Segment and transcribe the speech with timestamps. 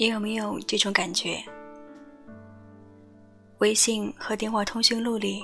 [0.00, 1.42] 你有没有这种感觉？
[3.58, 5.42] 微信和电话通讯录里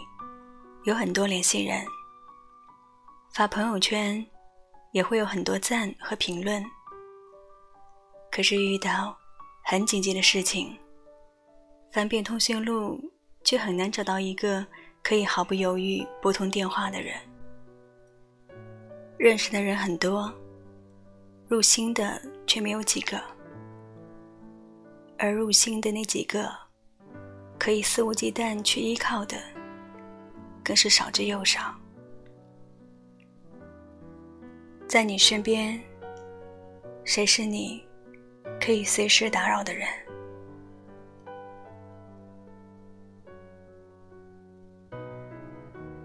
[0.84, 1.84] 有很多联系人，
[3.32, 4.24] 发朋友圈
[4.92, 6.64] 也会有很多赞和评论。
[8.30, 9.18] 可是遇到
[9.64, 10.78] 很紧急的事情，
[11.90, 13.00] 翻遍通讯录
[13.42, 14.64] 却很难找到一个
[15.02, 17.16] 可以毫不犹豫拨通电话的人。
[19.18, 20.32] 认识的人很多，
[21.48, 23.20] 入心的却没有几个，
[25.18, 26.50] 而入心的那几个。
[27.56, 29.38] 可以肆无忌惮去依靠的，
[30.62, 31.74] 更是少之又少。
[34.86, 35.80] 在你身边，
[37.04, 37.82] 谁是你
[38.60, 39.88] 可以随时打扰的人？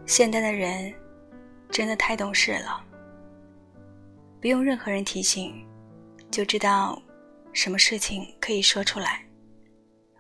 [0.06, 0.94] 现代的人
[1.70, 2.82] 真的太懂事了，
[4.40, 5.68] 不用任何人提醒，
[6.32, 7.02] 就知道
[7.54, 9.26] 什么事情可以说出来，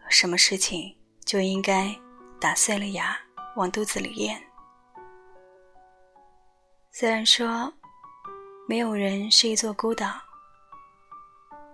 [0.09, 0.95] 什么事情。
[1.25, 1.95] 就应该
[2.41, 3.15] 打碎了牙
[3.55, 4.41] 往肚子里咽。
[6.91, 7.71] 虽然说
[8.67, 10.07] 没有人是一座孤岛，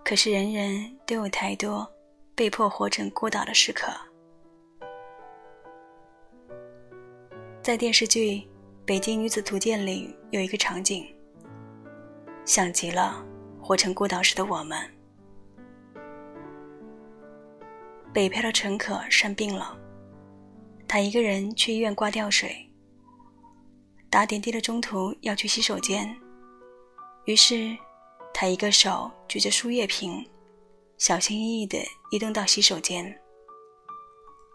[0.04, 1.90] 可是人人都有太多
[2.36, 3.94] 被迫活成孤岛的时刻。
[7.62, 8.32] 在电视剧
[8.86, 11.08] 《北京女子图鉴》里有一个场景，
[12.44, 13.26] 像极了
[13.62, 14.95] 活成孤岛时的我们。
[18.16, 19.78] 北漂的陈可生病了，
[20.88, 22.56] 他一个人去医院挂吊水。
[24.10, 26.18] 打点滴的中途要去洗手间，
[27.26, 27.78] 于是
[28.34, 30.26] 他一个手举着输液瓶，
[30.98, 33.14] 小心翼翼地移动到洗手间。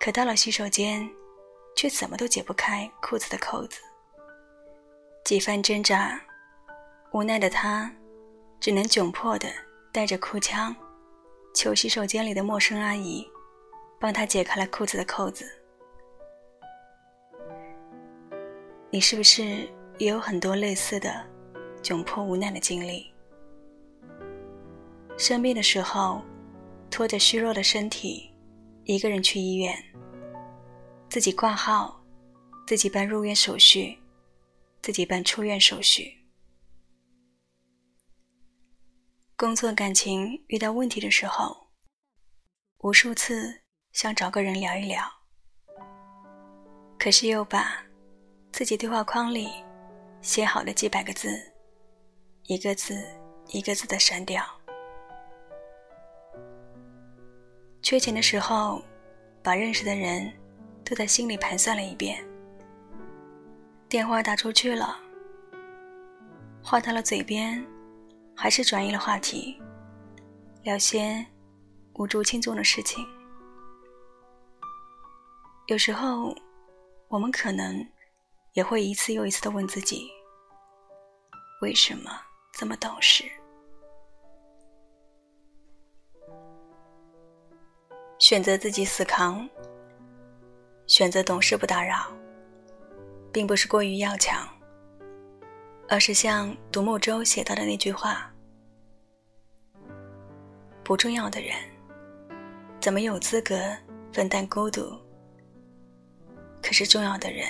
[0.00, 1.06] 可到了洗手间，
[1.76, 3.78] 却怎么都解不开裤子的扣子。
[5.22, 6.18] 几番挣扎，
[7.12, 7.94] 无奈的他
[8.58, 9.52] 只能窘迫地
[9.92, 10.74] 带着哭腔，
[11.54, 13.30] 求洗手间里的陌生阿姨。
[14.00, 15.46] 帮他解开了裤子的扣子。
[18.90, 19.68] 你是不是
[19.98, 21.24] 也有很多类似的
[21.82, 23.12] 窘迫无奈的经历？
[25.18, 26.22] 生病的时候，
[26.90, 28.32] 拖着虚弱的身体，
[28.84, 29.76] 一个人去医院，
[31.10, 32.02] 自己挂号，
[32.66, 33.98] 自己办入院手续，
[34.80, 36.16] 自己办出院手续。
[39.36, 41.68] 工作感情遇到问题的时候，
[42.78, 43.60] 无数次。
[43.92, 45.02] 想找个人聊一聊，
[46.96, 47.82] 可是又把
[48.52, 49.48] 自己对话框里
[50.22, 51.28] 写好的几百个字，
[52.44, 53.04] 一个字
[53.48, 54.44] 一个字的删掉。
[57.82, 58.80] 缺钱的时候，
[59.42, 60.32] 把认识的人
[60.84, 62.24] 都在心里盘算了一遍。
[63.88, 64.96] 电话打出去了，
[66.62, 67.62] 话到了嘴边，
[68.36, 69.60] 还是转移了话题，
[70.62, 71.26] 聊些
[71.94, 73.04] 无足轻重的事情。
[75.70, 76.34] 有时候，
[77.06, 77.86] 我们可能
[78.54, 80.10] 也会一次又一次的问自己：
[81.62, 82.10] 为什么
[82.52, 83.22] 这么懂事？
[88.18, 89.48] 选择自己死扛，
[90.88, 92.12] 选择懂事不打扰，
[93.32, 94.44] 并不是过于要强，
[95.88, 98.28] 而是像独木舟写到的那句话：
[100.82, 101.54] 不重要的人，
[102.80, 103.54] 怎么有资格
[104.12, 104.98] 分担孤独？
[106.62, 107.46] 可是重要的人，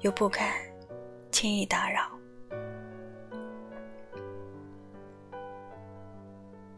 [0.00, 0.54] 又不敢
[1.30, 2.10] 轻易打扰。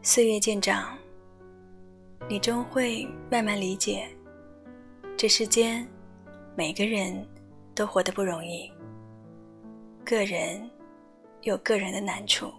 [0.01, 0.97] 岁月渐长，
[2.27, 4.05] 你终会慢慢理解，
[5.15, 5.87] 这世间
[6.57, 7.25] 每个人
[7.73, 8.69] 都活得不容易，
[10.03, 10.69] 个人
[11.43, 12.51] 有个人的难处，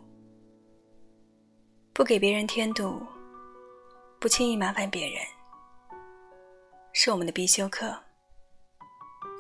[1.93, 2.99] 不给别人添堵，
[4.19, 5.19] 不轻易麻烦别人，
[6.95, 8.04] 是我们的必修课。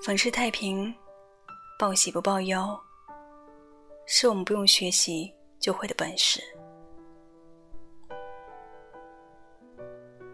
[0.02, 0.94] 粉饰太平，
[1.78, 2.78] 报喜不报忧，
[4.06, 6.42] 是我们不用学习就会的本事。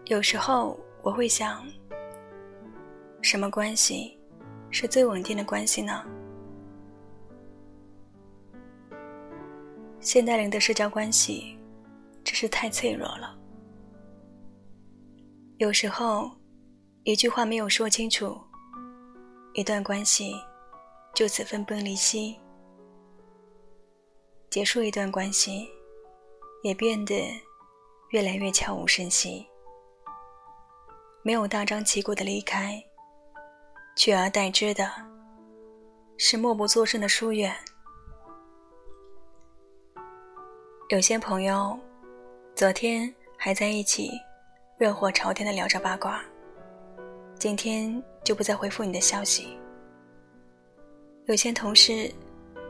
[0.07, 1.65] 有时候我会想，
[3.21, 4.19] 什么关系
[4.71, 6.03] 是最稳定的关系呢？
[10.01, 11.57] 现代人的社交关系
[12.25, 13.39] 真是太脆弱了，
[15.59, 16.29] 有时候
[17.03, 18.37] 一句话没有说清楚。
[19.53, 20.33] 一段关系
[21.13, 22.39] 就此分崩离析，
[24.49, 25.69] 结束一段关系
[26.63, 27.21] 也变得
[28.11, 29.45] 越来越悄无声息，
[31.21, 32.81] 没有大张旗鼓的离开，
[33.97, 34.89] 取而代之的
[36.17, 37.53] 是默不作声的疏远。
[40.87, 41.77] 有些朋友
[42.55, 44.11] 昨天还在一起，
[44.77, 46.23] 热火朝天的聊着八卦，
[47.37, 49.57] 今天就不再回复你的消息。
[51.25, 52.13] 有些同事，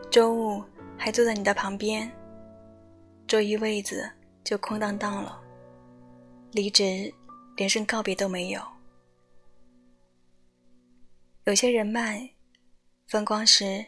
[0.10, 0.64] 周五
[0.98, 2.12] 还坐在你的旁边，
[3.28, 4.10] 周一位子
[4.44, 5.42] 就空荡荡了，
[6.52, 7.14] 离职
[7.56, 8.62] 连声告别都没有。
[11.46, 12.30] 有些人脉，
[13.08, 13.84] 风光时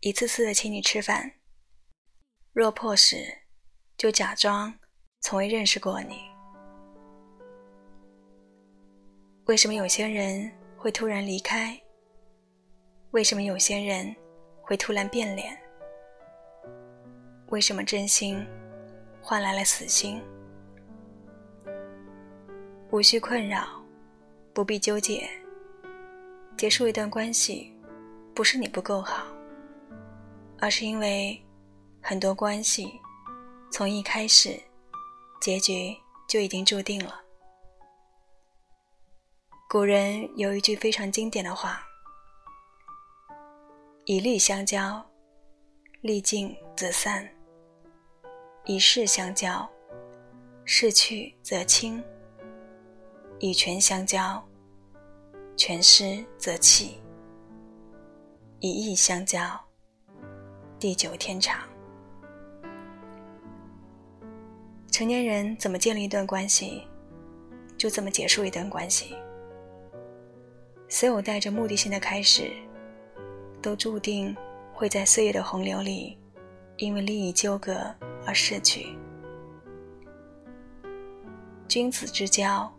[0.00, 1.30] 一次次的请你吃饭，
[2.52, 3.24] 落魄时
[3.96, 4.74] 就假装
[5.20, 6.16] 从未认识过你。
[9.44, 10.50] 为什么有些人
[10.82, 11.78] 会突然离开？
[13.10, 14.16] 为什么有些人
[14.62, 15.54] 会突然变脸？
[17.48, 18.42] 为什么真心
[19.20, 20.22] 换来了死心？
[22.90, 23.66] 无需困扰，
[24.54, 25.28] 不必纠结。
[26.56, 27.70] 结束一段关系，
[28.34, 29.26] 不是你不够好，
[30.60, 31.38] 而是因为
[32.00, 32.90] 很多关系
[33.70, 34.58] 从一开始，
[35.42, 35.94] 结局
[36.26, 37.20] 就已经注定了。
[39.72, 41.80] 古人有一句非常经典的话。
[44.04, 45.00] 以利相交，
[46.00, 47.24] 利尽则散；
[48.64, 49.70] 以势相交，
[50.64, 52.02] 势去则清；
[53.38, 54.44] 以权相交，
[55.56, 56.96] 权失则弃；
[58.58, 59.40] 以义相交，
[60.80, 61.60] 地久天长。
[64.90, 66.82] 成年人怎么建立一段关系，
[67.78, 69.14] 就怎么结束一段关系。
[70.90, 72.52] 所有带着目的性的开始。
[73.62, 74.34] 都注定
[74.72, 76.18] 会在岁月的洪流里，
[76.78, 77.94] 因为利益纠葛
[78.26, 78.96] 而逝去。
[81.68, 82.72] 君子之交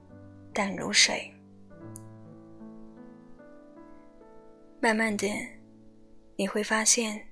[0.52, 1.32] 淡如水，
[4.82, 5.28] 慢慢的，
[6.36, 7.28] 你会发现，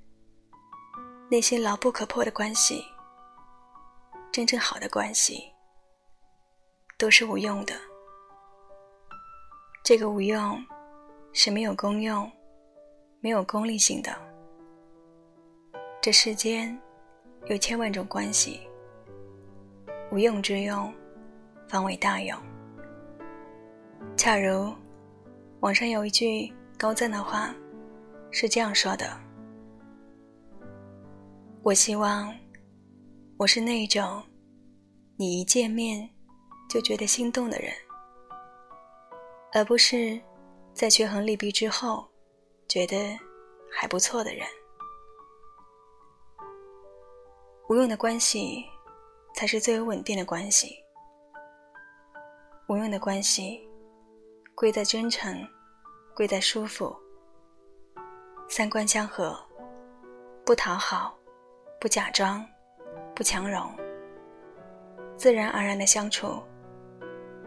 [1.32, 2.86] 那些牢不可破的关系，
[4.32, 5.52] 真正好的关系，
[7.00, 7.74] 都是无用的。
[9.90, 10.64] 这个无用，
[11.34, 12.32] 是没有功用。
[13.22, 14.16] 没有功利性的，
[16.00, 16.80] 这世间
[17.48, 18.60] 有千万种关系，
[20.12, 20.94] 无用之用，
[21.68, 22.38] 方为大用。
[24.16, 24.72] 恰如
[25.62, 27.52] 网上有一句高赞的话，
[28.30, 29.20] 是这样说的
[31.66, 32.32] ：“我希望
[33.38, 34.22] 我是那种
[35.18, 36.08] 你一见面
[36.70, 37.72] 就觉得心动的人，
[39.60, 40.20] 而不是
[40.74, 42.08] 在权衡利弊之后。”
[42.70, 43.18] 觉得
[43.72, 44.48] 还不错的人，
[47.68, 48.64] 无用的关系
[49.34, 50.76] 才是最有稳定的关系。
[52.68, 53.68] 无用的关系，
[54.54, 55.36] 贵在真诚，
[56.16, 56.96] 贵在舒服，
[58.48, 59.36] 三观相合，
[60.46, 61.18] 不讨好，
[61.82, 62.46] 不假装，
[63.16, 63.68] 不强融，
[65.18, 66.40] 自然而然的相处，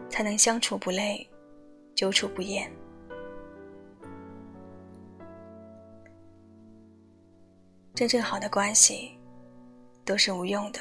[0.09, 1.25] 才能相处不累，
[1.95, 2.71] 久处不厌。
[7.93, 9.17] 真正好的关系，
[10.03, 10.79] 都是无用的。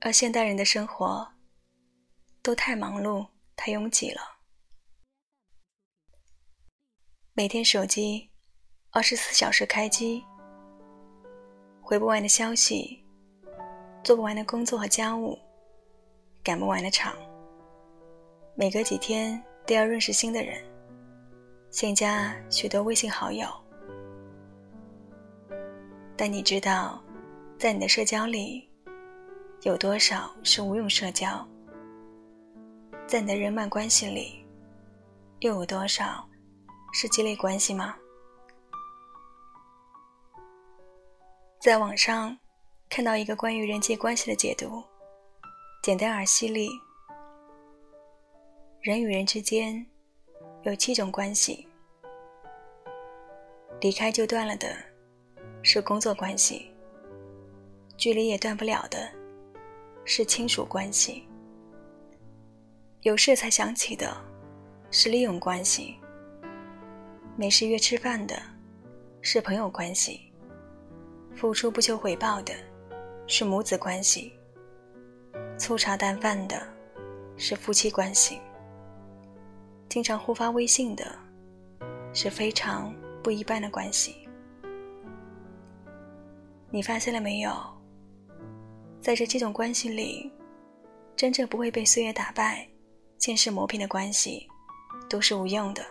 [0.00, 1.26] 而现代人的生活，
[2.42, 3.24] 都太忙碌、
[3.54, 4.20] 太拥挤了。
[7.34, 8.28] 每天手机
[8.90, 10.24] 二十四小时开机，
[11.80, 13.04] 回不完的消息，
[14.02, 15.38] 做不完的工作和家务，
[16.42, 17.14] 赶不完的场。
[18.54, 20.62] 每隔几天都要认识新的人，
[21.70, 23.48] 新加许多微信好友。
[26.14, 27.02] 但你知道，
[27.58, 28.68] 在你的社交里，
[29.62, 31.48] 有多少是无用社交？
[33.06, 34.44] 在你的人脉关系里，
[35.40, 36.28] 又有多少
[36.92, 37.96] 是积累关系吗？
[41.58, 42.36] 在网上
[42.90, 44.84] 看到一个关于人际关系的解读，
[45.82, 46.68] 简单而犀利。
[48.82, 49.86] 人与人之间
[50.64, 51.68] 有七种关系，
[53.80, 54.74] 离开就断了的。
[55.62, 56.72] 是工作关系，
[57.96, 59.08] 距离也断不了的，
[60.04, 61.22] 是亲属关系；
[63.02, 64.12] 有事才想起的，
[64.90, 65.94] 是利用关系；
[67.36, 68.34] 没事约吃饭的，
[69.20, 70.18] 是朋友关系；
[71.36, 72.52] 付出不求回报的，
[73.28, 74.32] 是母子关系；
[75.56, 76.60] 粗茶淡饭的，
[77.36, 78.40] 是夫妻关系；
[79.92, 81.04] 经常互发微信的，
[82.14, 84.26] 是非常不一般的关系。
[86.70, 87.52] 你发现了没有？
[89.02, 90.32] 在这几种关系里，
[91.14, 92.66] 真正不会被岁月打败、
[93.18, 94.48] 现实磨平的关系，
[95.10, 95.84] 都是无用的。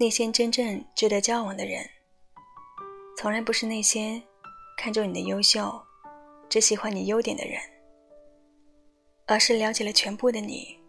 [0.00, 1.88] 那些真正值得交往的人，
[3.16, 4.20] 从来不是那些
[4.76, 5.80] 看中你的优秀
[6.48, 7.56] 只喜欢你优点的人，
[9.28, 10.79] 而是了解了全部的你，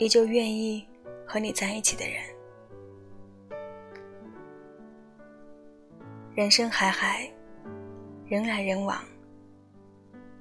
[0.00, 0.88] 依旧愿意
[1.26, 2.22] 和你在一起的人。
[6.34, 7.30] 人生海海，
[8.24, 9.04] 人来人往，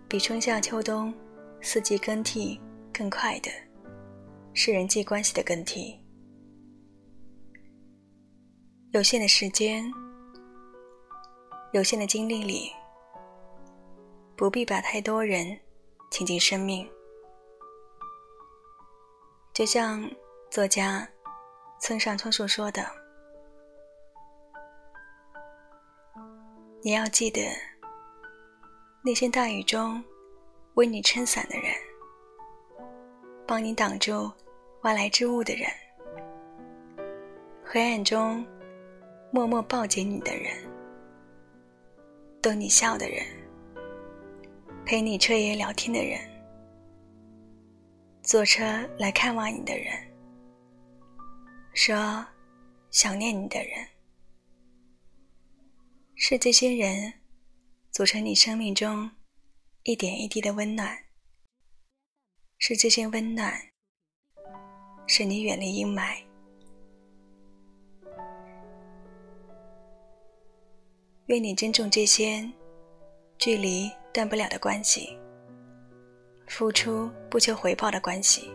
[0.08, 1.14] 比春夏秋冬
[1.60, 2.58] 四季更替
[2.94, 3.52] 更快的，
[4.54, 6.00] 是人际关系的更替。
[8.92, 9.84] 有限的时间，
[11.74, 12.72] 有限的精力里。
[14.38, 15.60] 不必把太多人
[16.10, 16.90] 请进生命，
[19.60, 20.10] 就像
[20.50, 21.06] 作家
[21.82, 22.82] 村上春树说的
[26.82, 27.42] ：“你要记得，
[29.04, 30.02] 那些大雨中
[30.76, 31.74] 为你撑伞的人，
[33.46, 34.32] 帮你挡住
[34.84, 35.70] 外来之物的人，
[37.66, 38.48] 黑暗中
[39.30, 40.56] 默默抱紧你的人，
[42.42, 43.26] 逗你笑的人。”
[44.88, 46.18] 陪你彻夜聊天的人，
[48.30, 48.64] 坐车
[49.00, 49.92] 来看望你的人，
[51.74, 52.24] 说
[52.92, 53.88] 想念你的人，
[56.14, 57.12] 是这些人
[57.90, 59.10] 组成你生命中
[59.82, 60.96] 一点一滴的温暖，
[62.60, 63.52] 是这些温暖
[65.08, 66.24] 使你远离阴霾。
[71.26, 72.48] 愿你珍重这些
[73.40, 73.92] 距离。
[74.12, 75.16] 断不了的关系，
[76.50, 78.52] 付出不求回报的关系，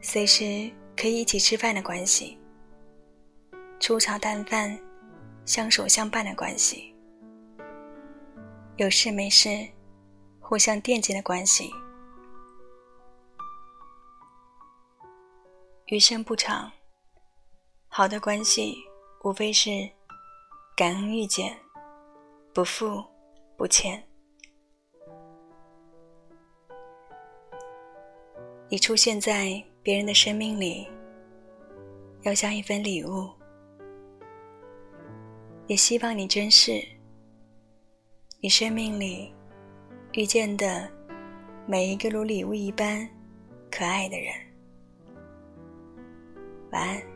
[0.00, 2.38] 随时可以一起吃饭的关系，
[3.78, 4.76] 粗茶淡饭、
[5.44, 6.92] 相守相伴的关系，
[8.76, 9.48] 有事没事
[10.40, 11.70] 互相惦记的关系。
[15.86, 16.72] 余生不长，
[17.86, 18.74] 好的关系
[19.22, 19.70] 无非是
[20.74, 21.56] 感恩遇见，
[22.52, 23.04] 不负。
[23.58, 24.05] 不欠。
[28.68, 30.88] 你出现在别人的生命里，
[32.22, 33.30] 要像一份礼物，
[35.68, 36.82] 也希望你珍视
[38.40, 39.32] 你生命里
[40.14, 40.90] 遇见的
[41.66, 43.08] 每一个如礼物一般
[43.70, 44.32] 可爱的人。
[46.72, 47.15] 晚安。